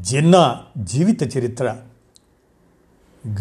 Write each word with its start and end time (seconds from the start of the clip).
జిన్నా 0.00 0.60
జీవిత 0.78 1.36
చరిత్ర. 1.36 1.76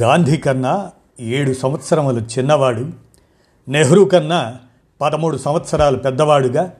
గాంధీ 0.01 0.37
కన్నా 0.37 0.91
ఏడు 1.19 1.53
సంవత్సరములు 1.53 2.19
చిన్నవాడు 2.19 2.89
నెహ్రూ 3.69 4.05
కన్నా 4.05 4.55
పదమూడు 5.01 5.37
సంవత్సరాలు 5.37 5.97
పెద్దవాడుగా 5.97 6.73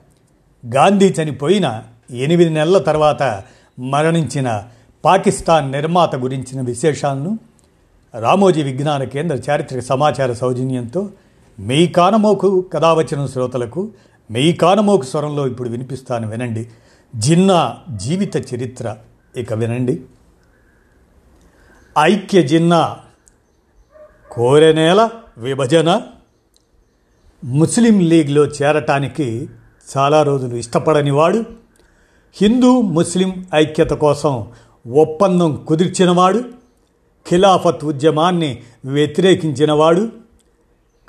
గాంధీ 0.76 1.13
చనిపోయిన 1.21 1.84
ఎనిమిది 2.12 2.49
నెలల 2.49 2.77
తర్వాత 2.77 3.43
మరణించిన 3.79 4.63
పాకిస్తాన్ 5.05 5.71
నిర్మాత 5.71 6.15
గురించిన 6.15 6.62
విశేషాలను 6.62 7.40
రామోజీ 8.20 8.63
విజ్ఞాన 8.63 9.03
కేంద్ర 9.03 9.51
చారిత్రక 9.51 9.81
సమాచార 9.81 10.34
సౌజన్యంతో 10.34 11.09
మీ 11.59 11.88
కానమోకు 11.88 12.62
కథావచనం 12.62 13.27
శ్రోతలకు 13.27 13.90
మీ 14.31 14.53
కానమోకు 14.53 15.05
స్వరంలో 15.05 15.48
ఇప్పుడు 15.48 15.70
వినిపిస్తాను 15.70 16.29
వినండి. 16.29 16.67
జిన్నా 17.15 17.77
జీవిత 17.95 18.53
చరిత్ర. 18.53 18.98
ఇక 19.35 19.53
వినండి. 19.53 20.02
ఐక్య 21.99 22.41
జిన్న 22.41 22.98
కోరెనేల 24.32 25.10
విభజన 25.37 26.01
ముస్లిం 27.43 27.99
లీగ్లో 27.99 28.46
చేరటానికి 28.46 29.49
చాలా 29.98 30.24
రోజులు 30.24 30.55
ఇష్టపడని 30.55 31.12
వాడు 31.12 31.43
హిందూ 32.34 32.82
ముస్లిం 32.82 33.46
ఐక్యత 33.55 33.90
కోసం 33.90 34.48
ఒప్పందం 34.93 35.65
కుదిర్చినవాడు 35.68 36.40
ఖిలాఫత్ 37.29 37.85
ఉద్యమాన్ని 37.85 38.62
వ్యతిరేకించినవాడు 38.85 40.09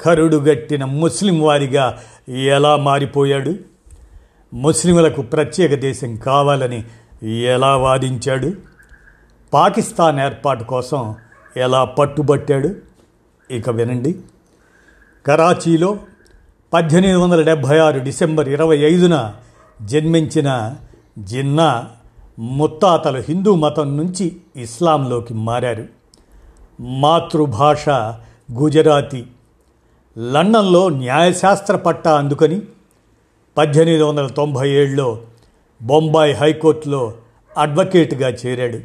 కరుడుగట్టిన 0.01 0.85
ముస్లిం 0.85 1.41
వారిగా 1.41 2.03
ఎలా 2.29 2.77
మారిపోయాడు? 2.77 3.55
ముస్లింలకు 4.55 5.23
ప్రత్యేక 5.23 5.75
దేశం 5.75 6.17
కావాలని 6.17 6.85
ఎలా 7.27 7.77
వాదించాడు? 7.77 8.53
పాకిస్తాన్ 9.53 10.21
ఏర్పాటు 10.21 10.65
కోసం 10.65 11.15
ఎలా 11.57 11.85
పట్టుబట్టాడు? 11.85 12.75
ఇక 13.51 13.71
వినండి. 13.71 14.19
కరాచీలో 15.27 15.99
పద్దెనిమిది 16.73 17.19
వందల 17.19 17.43
డెబ్భై 17.43 17.79
ఆరు 17.79 17.99
డిసెంబర్ 17.99 18.49
ఇరవై 18.49 18.77
ఐదున 18.77 19.35
జన్మించిన 19.83 20.75
జిన్నా 21.19 21.89
ముత్తాతలు 22.39 23.19
హిందూ 23.19 23.55
మతం 23.55 23.97
నుంచి 23.97 24.37
ఇస్లాంలోకి 24.57 25.35
మారారు. 25.35 25.85
మాతృభాష 26.81 27.89
గుజరాతీ. 28.53 29.25
లండన్లో 30.19 30.89
న్యాయశాస్త్ర 30.89 31.77
పట్టా 31.77 32.19
అందుకని 32.19 32.63
పద్దెనిమిది 33.59 34.03
వందల 34.03 34.27
తొంభై 34.27 34.71
ఏడులో 34.71 35.19
బొంబాయి 35.83 36.33
హైకోర్టులో 36.33 37.13
అడ్వకేట్గా 37.57 38.29
చేరాడు. 38.29 38.79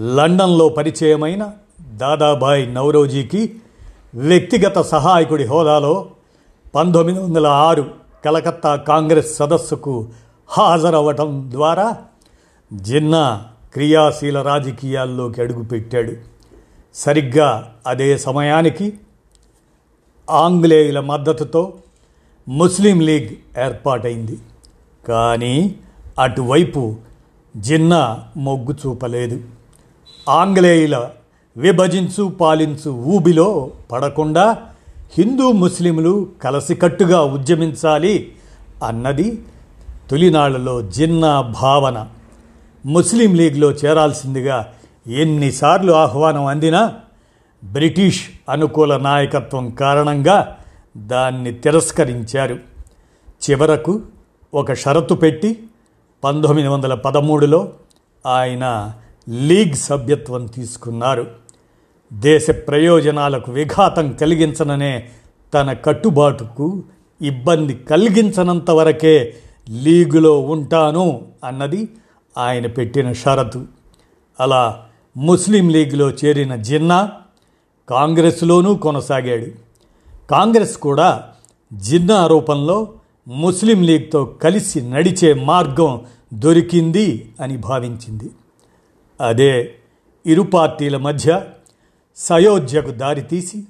లండన్లో 0.00 0.68
పరిచయమైన 0.68 1.52
దాదాభాయ్ 1.80 2.74
నవరోజీకి 2.74 3.54
వ్యక్తిగత 4.14 4.80
సహాయకుడి 4.80 5.44
హోదాలో 5.44 6.10
పంతొమ్మిది 6.74 7.18
వందల 7.20 7.46
ఆరు 7.46 7.90
కలకత్తా 8.24 8.76
కాంగ్రెస్ 8.76 9.36
సదస్సుకు 9.36 10.08
హాజరవ్వటం 10.48 11.50
ద్వారా 11.50 11.96
జిన్నా 12.72 13.44
క్రియాశీల 13.74 14.42
రాజకీయాల్లోకి 14.42 15.40
అడుగుపెట్టాడు 15.40 16.12
సరిగ్గా 16.94 17.72
అదే 17.86 18.18
సమయానికి 18.18 18.98
ఆంగ్లేయుల 20.30 21.00
మద్దతుతో 21.00 21.72
ముస్లిం 22.48 23.00
లీగ్ 23.00 23.60
ఏర్పాటైంది. 23.60 24.38
కానీ 25.08 25.74
అటువైపు 26.18 26.96
జిన్నా 27.56 28.18
మొగ్గు 28.36 28.72
చూపలేదు. 28.72 29.40
ఆంగ్లేయుల 30.28 31.10
విభజించు 31.56 32.28
పాలించు 32.28 32.90
ఊబిలో 32.90 33.70
పడకుండా 33.92 34.56
హిందూ 35.18 35.52
ముస్లింలు 35.52 36.28
కలసికట్టుగా 36.42 37.22
ఉద్యమించాలి 37.22 38.32
అన్నది 38.84 39.42
తొలినాళ్ళలో 40.10 40.82
జిన్నా 40.82 41.40
భావన. 41.40 42.08
ముస్లిం 42.86 43.34
లీగ్లో 43.34 43.70
చేరాల్సిందిగా 43.70 44.72
ఎన్నిసార్లు 45.06 45.92
ఆహ్వానం 45.92 46.46
అందినా 46.46 46.94
బ్రిటిష్ 47.64 48.24
అనుకూల 48.48 48.96
నాయకత్వం 48.96 49.70
కారణంగా 49.70 50.56
దాన్ని 50.96 51.52
తిరస్కరించారు. 51.52 52.58
చివరకు 53.50 54.00
ఒక 54.54 54.72
షరతు 54.72 55.14
పెట్టి 55.14 55.62
పంతొమ్మిది 56.24 56.68
వందల 56.68 56.94
పదమూడులో 56.94 57.72
ఆయన 58.26 58.94
లీగ్ 59.28 59.74
సభ్యత్వం 59.74 60.46
తీసుకున్నారు. 60.46 61.26
దేశ 62.12 62.50
ప్రయోజనాలకు 62.50 63.52
విఘాతం 63.52 64.12
కలిగించననే 64.12 65.08
తన 65.54 65.72
కట్టుబాటుకు 65.72 66.82
ఇబ్బంది 67.22 67.74
కలిగించనంత 67.74 68.70
వరకే 68.70 69.34
లీగులో 69.82 70.40
ఉంటాను 70.40 71.22
అన్నది 71.44 71.88
ఆయన 72.38 72.66
పెట్టిన 72.66 73.12
షరతు. 73.12 73.64
అలా 74.40 74.84
ముస్లిం 75.16 75.68
లీగ్లో 75.68 76.10
చేరిన 76.10 76.56
జిన్నా 76.56 77.12
కాంగ్రెస్లోనూ 77.88 78.74
కొనసాగాడు. 78.74 79.46
కాంగ్రెస్ 80.30 80.76
కూడా 80.76 81.22
జిన్నా 81.72 82.26
రూపంలో 82.26 82.88
ముస్లిం 83.28 83.82
లీగ్తో 83.82 84.24
కలిసి 84.24 84.80
నడిచే 84.80 85.34
మార్గం 85.34 86.00
దొరికింది 86.34 87.32
అని 87.40 87.56
భావించింది. 87.56 88.30
అదే 89.20 89.74
ఇరు 90.26 90.42
పార్టీల 90.42 90.96
మధ్య 90.96 91.42
సయోధ్యకు 92.16 92.90
దారితీసి 92.90 93.64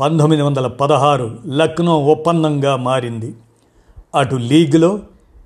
పంతొమ్మిది 0.00 0.42
వందల 0.42 0.66
పదహారు 0.66 1.38
లక్నో 1.46 2.04
ఒప్పందంగా 2.04 2.76
మారింది. 2.76 3.34
అటు 4.14 4.36
లీగ్లో 4.36 5.00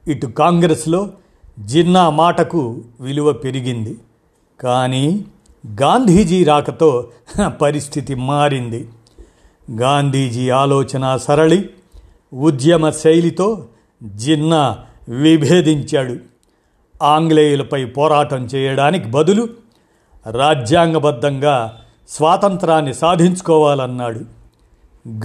ఇటు 0.09 0.27
కాంగ్రెస్లో 0.27 1.11
జిన్నా 1.65 2.11
మాటకు 2.11 2.81
విలువ 3.01 3.33
పెరిగింది. 3.33 3.97
కానీ 4.61 5.25
గాంధీజీ 5.83 6.45
రాకతో 6.45 7.09
పరిస్థితి 7.63 8.15
మారింది. 8.15 8.89
గాంధీజీ 9.71 10.51
ఆలోచన 10.51 11.17
సరళి 11.17 11.71
ఉద్యమ 12.35 12.91
శైలితో 12.91 13.67
జిన్నా 14.15 14.79
విభేదించాడు. 15.09 16.17
ఆంగ్లేయులపై 17.03 17.85
పోరాటం 17.85 18.45
చేయడానికి 18.45 19.09
బదులు 19.09 19.49
రాజ్యాంగబద్ధంగా 20.31 21.79
స్వాతంత్రాన్ని 22.09 22.95
సాధించుకోవాలన్నాడు. 22.95 24.21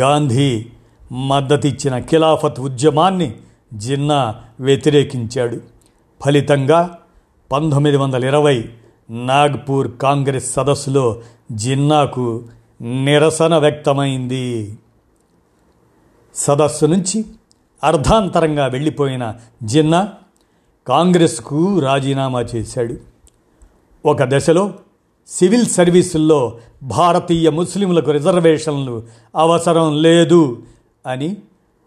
గాంధీ 0.01 0.65
మద్దతిచ్చిన 1.11 1.99
ఖిలాఫత్ 1.99 2.59
ఉద్యమాన్ని 2.59 3.33
జిన్నా 3.73 4.35
వ్యతిరేకించాడు. 4.59 5.57
ఫలితంగా 6.25 6.97
పంతొమ్మిది 7.51 7.97
వందల 7.97 8.25
ఇరవై 8.25 8.69
నాగ్పూర్ 9.09 9.91
కాంగ్రెస్ 10.01 10.53
సదస్సులో 10.53 11.21
జిన్నాకు 11.51 12.43
నిరసన 12.81 13.57
వ్యక్తమైంది. 13.57 14.77
సదస్సు 16.35 16.85
నుంచి 16.85 17.25
అర్ధాంతరంగా 17.83 18.65
వెళ్ళిపోయిన 18.65 19.35
జిన్నా 19.63 20.09
కాంగ్రెస్కు 20.87 21.79
రాజీనామా 21.79 22.41
చేశాడు. 22.41 22.97
ఒక 24.05 24.23
దశలో 24.23 24.73
సివిల్ 25.27 25.65
సర్వీసుల్లో 25.65 26.57
భారతీయ 26.83 27.49
ముస్లింలకు 27.49 28.11
రిజర్వేషన్లు 28.11 29.03
అవసరం 29.35 30.01
లేదు 30.01 30.63
అని 31.07 31.37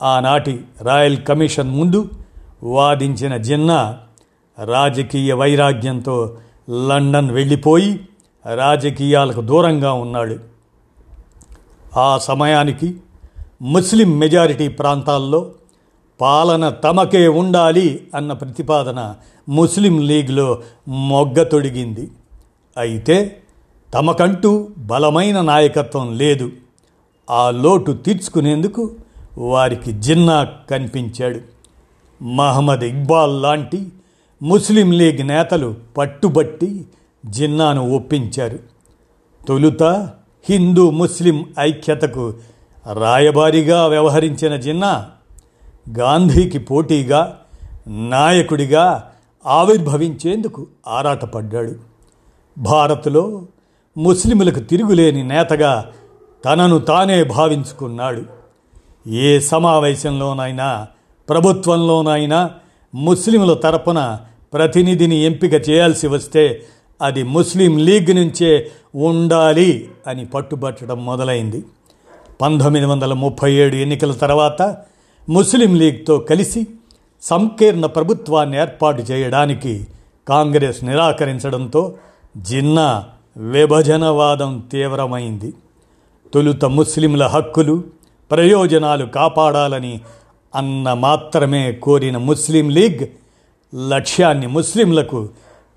ఆనాటి 0.03 0.65
రాయల్ 0.83 1.23
కమిషన్ 1.23 1.71
ముందు 1.71 2.09
వాదించిన 2.63 3.37
జిన్నా 3.37 3.99
రాజకీయ 4.65 5.33
వైరాగ్యంతో 5.33 6.37
లండన్ 6.89 7.31
వెళ్ళిపోయి 7.31 8.09
రాజకీయాలకు 8.55 9.41
దూరంగా 9.41 9.93
ఉన్నాడు. 9.93 10.37
ఆ 11.99 12.19
సమయానికి 12.19 12.97
ముస్లిం 13.65 14.19
మెజారిటీ 14.19 14.69
ప్రాంతాల్లో 14.69 15.53
పాలన 16.21 16.69
తమకే 16.69 17.29
ఉండాలి 17.29 18.09
అన్న 18.15 18.33
ప్రతిపాదన 18.33 19.15
ముస్లిం 19.49 20.01
లీగ్లో 20.01 20.63
మొగ్గ 20.89 21.43
తొడిగింది. 21.43 22.11
అయితే 22.79 23.41
తమకంటూ 23.95 24.69
బలమైన 24.79 25.41
నాయకత్వం 25.41 26.19
లేదు. 26.19 26.51
ఆ 27.31 27.51
లోటు 27.51 27.93
తీర్చుకునేందుకు 27.93 28.91
వారికి 29.39 29.93
జిన్నా 29.93 30.49
కనిపించాడు. 30.71 31.41
మహమ్మద్ 32.25 32.85
ఇక్బాల్ 32.85 33.43
లాంటి 33.43 33.87
ముస్లిం 34.43 34.93
లీగ్ 34.93 35.29
నేతలు 35.29 35.75
పట్టుబట్టి 35.97 36.85
జిన్నాను 37.27 37.95
ఒప్పించారు. 37.95 38.59
తొలుత 39.49 39.83
హిందూ 40.51 40.91
ముస్లిం 40.91 41.47
ఐక్యతకు 41.61 42.35
రాయబారిగా 42.93 43.87
వ్యవహరించిన 43.87 44.57
జిన్నా 44.57 45.07
గాంధీకి 45.99 46.59
పోటీగా 46.59 47.39
నాయకుడిగా 47.89 49.11
ఆవిర్భవించేందుకు 49.47 50.67
ఆరాటపడ్డాడు. 50.89 51.73
భారత్లో 52.59 53.43
ముస్లిములకు 53.97 54.61
తిరుగులేని 54.61 55.23
నేతగా 55.23 55.87
తనను 56.45 56.79
తానే 56.79 57.25
భావించుకున్నాడు. 57.25 58.23
ఏ 59.09 59.41
సమావేశంలోనైనా 59.41 60.87
ప్రభుత్వంలోనైనా 61.29 62.51
ముస్లింల 62.95 63.55
తరపున 63.55 64.19
ప్రతినిధిని 64.53 65.17
ఎంపిక 65.17 65.71
చేయాల్సి 65.71 66.07
వస్తే 66.07 66.63
అది 67.03 67.23
ముస్లిం 67.23 67.79
లీగ్ 67.79 68.17
నుంచే 68.17 68.71
ఉండాలి 68.95 69.89
అని 70.07 70.27
పట్టుబట్టడం 70.27 71.05
మొదలైంది. 71.05 71.65
పంతొమ్మిది 72.41 72.87
వందల 72.87 73.13
ముప్పై 73.13 73.53
ఏడు 73.53 73.77
ఎన్నికల 73.77 74.13
తర్వాత 74.13 74.77
ముస్లిం 75.29 75.75
లీగ్తో 75.75 76.19
కలిసి 76.19 76.67
సంకీర్ణ 77.23 77.87
ప్రభుత్వాన్ని 77.87 78.61
ఏర్పాటు 78.61 79.03
చేయడానికి 79.03 79.87
కాంగ్రెస్ 80.29 80.85
నిరాకరించడంతో 80.85 81.95
జిన్నా 82.37 83.05
విభజనవాదం 83.37 84.65
తీవ్రమైంది. 84.73 85.55
తొలుత 86.35 86.65
ముస్లింల 86.65 87.27
హక్కులు 87.27 87.85
ప్రయోజనాలు 88.31 89.07
కాపాడాలని 89.07 90.01
అన్న 90.55 90.93
మాత్రమే 90.93 91.73
కోరిన 91.73 92.17
ముస్లిం 92.19 92.71
లీగ్ 92.71 93.07
లక్ష్యాన్ని 93.89 94.47
ముస్లింలకు 94.47 95.29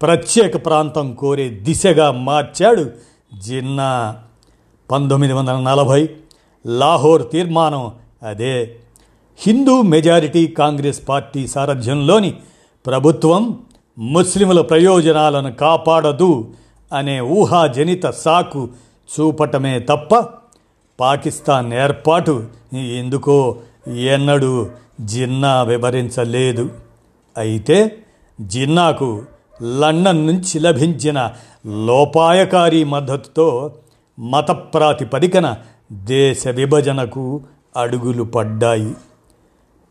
ప్రత్యేక 0.01 0.65
ప్రాంతం 0.65 1.13
కోరే 1.13 1.49
దిశగా 1.49 2.11
మార్చాడు 2.11 2.89
జిన్నా. 3.39 4.17
పంతొమ్మిది 4.91 5.33
వందల 5.33 5.57
నలభై 5.57 6.09
లాహోర్ 6.65 7.31
తీర్మానం 7.31 7.91
అదే. 8.27 8.75
హిందూ 9.39 9.81
మెజారిటీ 9.81 10.47
కాంగ్రెస్ 10.47 11.01
పార్టీ 11.09 11.47
సారథ్యంలోని 11.47 12.33
ప్రభుత్వం 12.85 13.59
ముస్లిముల 13.99 14.61
ప్రయోజనాలను 14.61 15.53
కాపాడదు 15.53 16.51
అనే 16.93 17.19
ఊహాజనిత 17.19 18.09
సాకు 18.09 18.69
చూపటమే 19.19 19.79
తప్ప 19.79 20.25
పాకిస్తాన్ 20.99 21.73
ఏర్పాటు 21.73 22.47
ఎందుకో 22.75 23.57
ఎన్నడూ 23.87 24.67
జిన్నా 25.01 25.63
వివరించలేదు. 25.63 26.69
అయితే 27.37 27.97
జిన్నాకు 28.41 29.21
లండన్ 29.79 30.27
నుంచి 30.27 30.59
లభించిన 30.59 31.31
లోపాయకారి 31.85 32.83
మద్దతుతో 32.83 33.73
మత 34.19 34.51
ప్రాతిపదికన 34.51 35.57
దేశ 35.91 36.47
విభజనకు 36.47 37.41
అడుగులు 37.77 38.23
పడ్డాయి. 38.23 38.95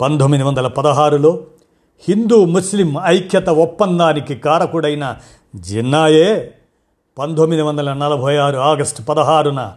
పంతొమ్మిది 0.00 0.44
వందల 0.44 0.66
పదహారులో 0.66 1.46
హిందూ 2.08 2.44
ముస్లిం 2.44 2.94
ఐక్యత 3.04 3.48
ఒప్పందానికి 3.48 4.34
కారకుడైన 4.34 5.16
జిన్నాయే 5.54 6.54
పంతొమ్మిది 7.19 7.62
వందల 7.62 7.93
నలభై 7.93 8.37
ఆరు 8.37 8.56
ఆగస్టు 8.56 9.02
పదహారున 9.02 9.75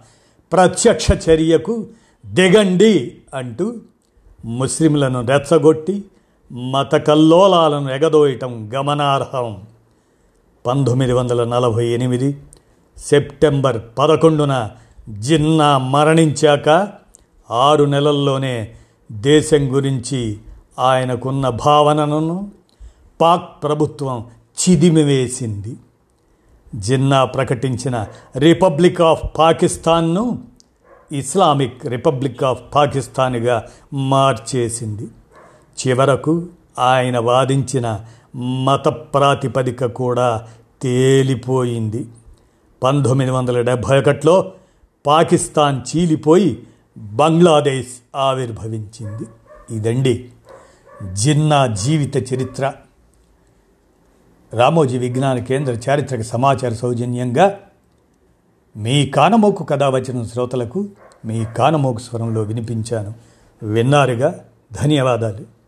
ప్రత్యక్ష 0.51 1.07
చర్యకు 1.30 1.88
దిగండి 2.25 3.18
అంటూ 3.33 3.74
ముస్లింలను 4.45 5.25
రెచ్చగొట్టి 5.25 6.04
మత 6.51 6.95
కల్లోలాలను 6.95 7.89
ఎగదోయటం 7.89 8.71
గమనార్హం. 8.75 9.62
పంతొమ్మిది 10.68 11.13
వందల 11.13 11.44
నలభై 11.44 11.88
ఎనిమిది 11.88 12.38
సెప్టెంబర్ 12.98 13.81
పదకొండున 14.00 14.71
జిన్నా 15.10 15.78
మరణించాక 15.78 16.88
ఆరు 17.52 17.84
నెలల్లోనే 17.84 18.76
దేశం 19.12 19.76
గురించి 19.76 20.38
ఆయనకున్న 20.80 21.50
భావనను 21.50 22.52
పాక్ 23.22 23.64
ప్రభుత్వం 23.64 24.26
చిదిమివేసింది. 24.60 25.76
జిన్నా 26.76 27.26
ప్రకటించిన 27.26 28.08
రిపబ్లిక్ 28.38 29.02
ఆఫ్ 29.02 29.24
పాకిస్తాన్ను 29.38 30.44
ఇస్లామిక్ 31.12 31.86
రిపబ్లిక్ 31.86 32.44
ఆఫ్ 32.44 32.62
పాకిస్తాన్గా 32.76 33.66
మార్చేసింది. 33.94 35.08
చివరకు 35.88 36.46
ఆయన 36.80 37.20
వాదించిన 37.20 38.00
మత 38.36 38.88
ప్రాతిపదిక 38.88 39.86
కూడా 39.86 40.48
తేలిపోయింది. 40.82 42.08
పంతొమ్మిది 42.84 43.32
వందల 43.32 43.62
డెబ్భై 43.62 44.00
ఒకటిలో 44.00 44.52
పాకిస్తాన్ 45.06 45.98
చీలిపోయి 45.98 46.63
బంగ్లాదేశ్ 46.98 48.18
ఆవిర్భవించింది. 48.18 49.24
ఇదండి 49.75 50.30
జిన్నా 51.13 51.68
జీవిత 51.68 52.34
చరిత్ర. 52.34 52.74
రామోజీ 54.54 54.98
విజ్ఞాన 54.98 55.40
కేంద్ర 55.40 55.74
చారిత్రక 55.90 56.22
సమాచార 56.22 56.69
సౌజన్యంగా 56.69 57.60
మీ 58.78 59.06
కానమోకు 59.06 59.63
కథావచనం 59.63 60.16
వచ్చిన 60.16 60.24
శ్రోతలకు 60.24 60.88
మీ 61.25 61.45
కానమోకు 61.45 62.00
స్వరంలో 62.00 62.42
వినిపించాను. 62.42 63.13
విన్నారుగా? 63.63 64.45
ధన్యవాదాలు. 64.74 65.59